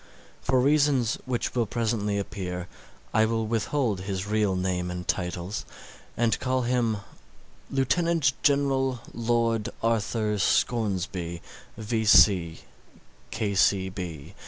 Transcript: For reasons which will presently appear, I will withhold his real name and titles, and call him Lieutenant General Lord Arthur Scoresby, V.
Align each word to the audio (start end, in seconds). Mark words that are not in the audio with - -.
For 0.41 0.59
reasons 0.59 1.19
which 1.27 1.53
will 1.53 1.67
presently 1.67 2.17
appear, 2.17 2.67
I 3.13 3.25
will 3.25 3.45
withhold 3.45 4.01
his 4.01 4.25
real 4.25 4.55
name 4.55 4.89
and 4.89 5.07
titles, 5.07 5.63
and 6.17 6.39
call 6.39 6.63
him 6.63 6.97
Lieutenant 7.69 8.33
General 8.41 9.01
Lord 9.13 9.69
Arthur 9.83 10.39
Scoresby, 10.39 11.43
V. 11.77 12.63